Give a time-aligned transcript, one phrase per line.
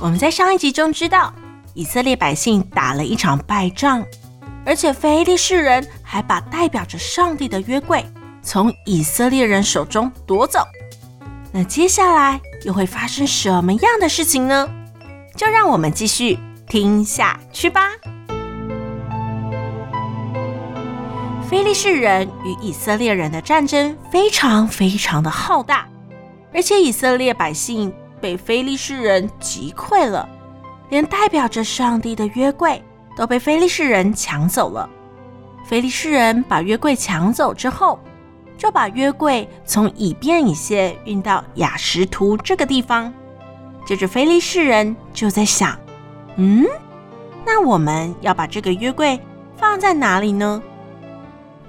[0.00, 1.32] 我们在上一集中知道，
[1.74, 4.04] 以色列百姓打了一场败仗，
[4.64, 8.04] 而且非利士人还把代表着上帝的约柜
[8.42, 10.60] 从以色列人手中夺走。
[11.50, 14.68] 那接下来又会发生什么样的事情呢？
[15.34, 17.90] 就让我们继续听下去吧。
[21.48, 25.88] 非利士人与以色列人的战争非常非常的浩大，
[26.52, 27.92] 而且以色列百姓。
[28.18, 30.28] 被非利士人击溃了，
[30.90, 32.82] 连代表着上帝的约柜
[33.16, 34.88] 都被非利士人抢走了。
[35.64, 37.98] 非利士人把约柜抢走之后，
[38.56, 43.12] 就把约柜从以便以谢运到雅实图这个地方。
[43.86, 45.78] 接着，非利士人就在想：
[46.36, 46.64] 嗯，
[47.44, 49.18] 那我们要把这个约柜
[49.56, 50.62] 放在哪里呢？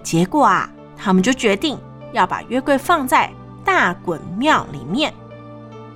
[0.03, 1.77] 结果啊，他们就决定
[2.13, 3.29] 要把约柜放在
[3.63, 5.13] 大衮庙里面。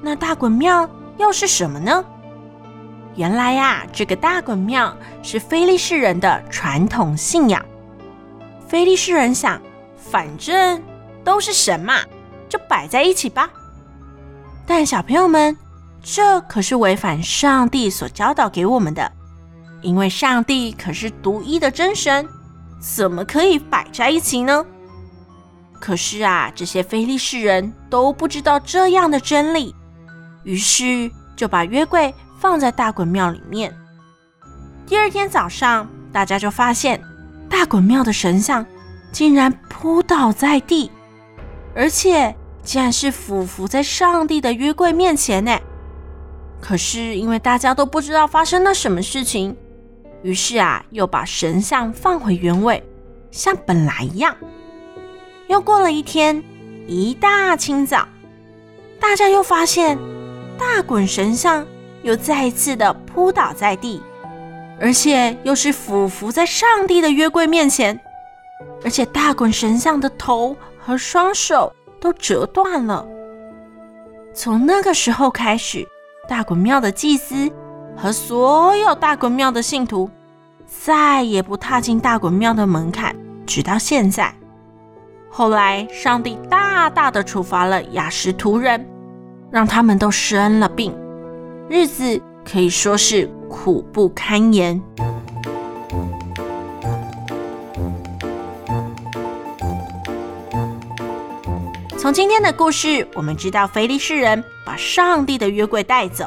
[0.06, 0.88] 那大衮庙
[1.18, 2.04] 又是什么呢？
[3.16, 7.64] 原来呀，这个大衮庙是非利士人的传统信仰。
[8.68, 9.62] 非利士人想，
[9.96, 10.84] 反正
[11.24, 12.02] 都是神嘛，
[12.50, 13.50] 就摆在一起吧。
[14.66, 15.56] 但小朋友们，
[16.02, 19.10] 这可是违反上帝所教导给我们的，
[19.82, 22.28] 因为上帝可是独一的真神，
[22.78, 24.66] 怎么可以摆在一起呢？
[25.80, 29.74] 可是啊，这些非利士人都不知道这样的真理。
[30.44, 33.74] 于是就把约柜放在大衮庙里面。
[34.86, 37.02] 第二天早上，大家就发现
[37.50, 38.66] 大衮庙的神像
[39.12, 40.92] 竟然扑倒在地，
[41.74, 45.58] 而且竟然是俯伏在上帝的约柜面前呢。
[46.60, 49.56] 可是因为大家都不知道发生了什么事情，
[50.22, 52.84] 于是啊，又把神像放回原位，
[53.32, 54.36] 像本来一样。
[55.48, 56.44] 又过了一天，
[56.88, 58.08] 一大清早，
[59.00, 59.98] 大家又发现。
[60.64, 61.66] 大衮神像
[62.04, 64.02] 又再一次的扑倒在地，
[64.80, 68.00] 而且又是俯伏在上帝的约柜面前，
[68.84, 73.06] 而且大衮神像的头和双手都折断了。
[74.34, 75.86] 从那个时候开始，
[76.28, 77.52] 大衮庙的祭司
[77.96, 80.10] 和所有大衮庙的信徒
[80.66, 83.14] 再也不踏进大衮庙的门槛，
[83.46, 84.34] 直到现在。
[85.30, 88.84] 后来，上帝大大的处罚了雅什图人。
[89.54, 90.92] 让他们都生了病，
[91.70, 94.82] 日子可以说是苦不堪言。
[102.00, 106.26] 从今天的故事，我们知道非利士人把上帝的约柜带走，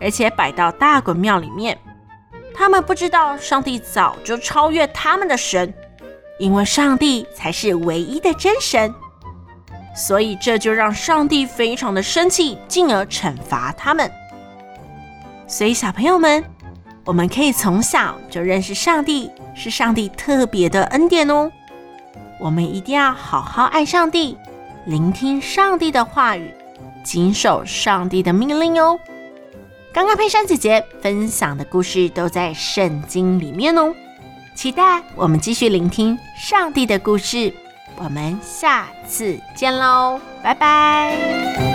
[0.00, 1.76] 而且摆到大衮庙里面。
[2.54, 5.74] 他们不知道上帝早就超越他们的神，
[6.38, 8.94] 因为上帝才是唯一的真神。
[9.94, 14.10] 所以这就让上帝非常的生气，进而惩罚他们。
[15.46, 16.42] 所以小朋友们，
[17.04, 21.50] 我们可以从小就认识上帝，是上帝特别的恩典哦。
[22.40, 24.36] 我们一定要好好爱上帝，
[24.86, 26.52] 聆听上帝的话语，
[27.04, 28.98] 谨守上帝的命令哦。
[29.92, 33.94] 刚刚佩珊姐姐分享的故事都在圣经里面哦，
[34.56, 37.54] 期待我们继续聆听上帝的故事。
[37.96, 41.73] 我们下次见喽，拜拜。